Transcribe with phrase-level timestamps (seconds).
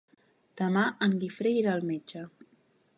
[0.61, 2.27] Demà en Guifré irà al metge.